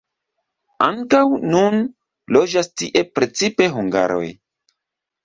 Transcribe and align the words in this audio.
Ankaŭ 0.85 1.19
nun 1.51 1.77
loĝas 2.37 2.71
tie 2.83 3.05
precipe 3.19 3.69
hungaroj. 3.77 4.23